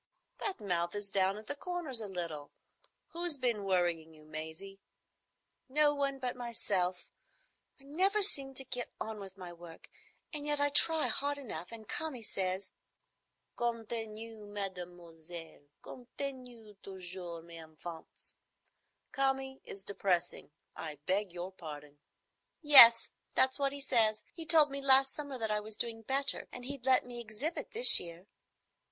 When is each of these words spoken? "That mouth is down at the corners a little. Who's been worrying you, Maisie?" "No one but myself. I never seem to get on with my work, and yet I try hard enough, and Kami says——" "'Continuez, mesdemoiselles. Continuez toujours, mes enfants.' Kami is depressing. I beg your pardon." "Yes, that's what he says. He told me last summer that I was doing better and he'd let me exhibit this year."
"That 0.39 0.59
mouth 0.59 0.95
is 0.95 1.11
down 1.11 1.37
at 1.37 1.45
the 1.45 1.53
corners 1.55 2.01
a 2.01 2.07
little. 2.07 2.51
Who's 3.09 3.37
been 3.37 3.63
worrying 3.63 4.15
you, 4.15 4.25
Maisie?" 4.25 4.79
"No 5.69 5.93
one 5.93 6.17
but 6.17 6.35
myself. 6.35 7.11
I 7.79 7.83
never 7.83 8.23
seem 8.23 8.55
to 8.55 8.63
get 8.65 8.91
on 8.99 9.19
with 9.19 9.37
my 9.37 9.53
work, 9.53 9.91
and 10.33 10.43
yet 10.43 10.59
I 10.59 10.69
try 10.69 11.05
hard 11.05 11.37
enough, 11.37 11.71
and 11.71 11.87
Kami 11.87 12.23
says——" 12.23 12.71
"'Continuez, 13.55 14.49
mesdemoiselles. 14.51 15.69
Continuez 15.83 16.81
toujours, 16.81 17.45
mes 17.45 17.59
enfants.' 17.59 18.33
Kami 19.11 19.61
is 19.65 19.83
depressing. 19.83 20.49
I 20.75 20.95
beg 21.05 21.31
your 21.31 21.51
pardon." 21.51 21.99
"Yes, 22.63 23.07
that's 23.35 23.59
what 23.59 23.71
he 23.71 23.79
says. 23.81 24.23
He 24.33 24.47
told 24.47 24.71
me 24.71 24.81
last 24.81 25.13
summer 25.13 25.37
that 25.37 25.51
I 25.51 25.59
was 25.59 25.75
doing 25.75 26.01
better 26.01 26.47
and 26.51 26.65
he'd 26.65 26.87
let 26.87 27.05
me 27.05 27.21
exhibit 27.21 27.69
this 27.69 27.99
year." 27.99 28.25